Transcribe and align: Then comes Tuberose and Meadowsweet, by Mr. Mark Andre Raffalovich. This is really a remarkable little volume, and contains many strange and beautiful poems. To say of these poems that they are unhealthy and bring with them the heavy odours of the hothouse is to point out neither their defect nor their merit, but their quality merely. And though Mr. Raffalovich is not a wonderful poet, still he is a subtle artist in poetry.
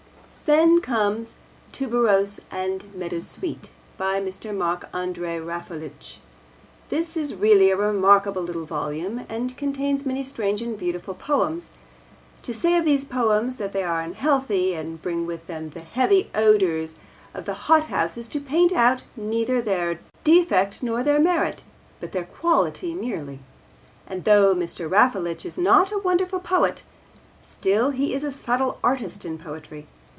Then 0.59 0.81
comes 0.81 1.35
Tuberose 1.71 2.41
and 2.51 2.93
Meadowsweet, 2.93 3.69
by 3.97 4.19
Mr. 4.19 4.53
Mark 4.53 4.89
Andre 4.93 5.39
Raffalovich. 5.39 6.17
This 6.89 7.15
is 7.15 7.33
really 7.33 7.71
a 7.71 7.77
remarkable 7.77 8.41
little 8.41 8.65
volume, 8.65 9.25
and 9.29 9.55
contains 9.55 10.05
many 10.05 10.23
strange 10.23 10.61
and 10.61 10.77
beautiful 10.77 11.13
poems. 11.13 11.71
To 12.43 12.53
say 12.53 12.77
of 12.77 12.83
these 12.83 13.05
poems 13.05 13.55
that 13.55 13.71
they 13.71 13.81
are 13.81 14.01
unhealthy 14.01 14.73
and 14.75 15.01
bring 15.01 15.25
with 15.25 15.47
them 15.47 15.69
the 15.69 15.79
heavy 15.79 16.29
odours 16.35 16.97
of 17.33 17.45
the 17.45 17.53
hothouse 17.71 18.17
is 18.17 18.27
to 18.27 18.41
point 18.41 18.73
out 18.73 19.05
neither 19.15 19.61
their 19.61 20.01
defect 20.25 20.83
nor 20.83 21.01
their 21.01 21.21
merit, 21.21 21.63
but 22.01 22.11
their 22.11 22.25
quality 22.25 22.93
merely. 22.93 23.39
And 24.05 24.25
though 24.25 24.53
Mr. 24.53 24.91
Raffalovich 24.91 25.45
is 25.45 25.57
not 25.57 25.93
a 25.93 25.97
wonderful 25.99 26.41
poet, 26.41 26.83
still 27.47 27.91
he 27.91 28.13
is 28.13 28.25
a 28.25 28.33
subtle 28.33 28.81
artist 28.83 29.23
in 29.23 29.37
poetry. 29.39 29.87